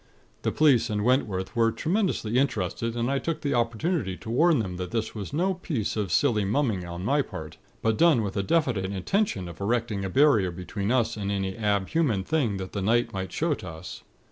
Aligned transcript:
The 0.41 0.51
police 0.51 0.89
and 0.89 1.03
Wentworth 1.03 1.55
were 1.55 1.71
tremendously 1.71 2.39
interested, 2.39 2.95
and 2.95 3.11
I 3.11 3.19
took 3.19 3.41
the 3.41 3.53
opportunity 3.53 4.17
to 4.17 4.31
warn 4.31 4.57
them 4.57 4.77
that 4.77 4.89
this 4.89 5.13
was 5.13 5.31
no 5.31 5.53
piece 5.53 5.95
of 5.95 6.11
silly 6.11 6.43
mumming 6.43 6.85
on 6.87 7.05
my 7.05 7.21
part; 7.21 7.57
but 7.83 7.99
done 7.99 8.23
with 8.23 8.35
a 8.35 8.41
definite 8.41 8.85
intention 8.85 9.47
of 9.47 9.61
erecting 9.61 10.03
a 10.03 10.09
barrier 10.09 10.49
between 10.49 10.91
us 10.91 11.17
and 11.17 11.31
any 11.31 11.55
ab 11.55 11.89
human 11.89 12.23
thing 12.23 12.57
that 12.57 12.71
the 12.71 12.81
night 12.81 13.13
might 13.13 13.31
show 13.31 13.53
to 13.53 13.69
us. 13.69 14.01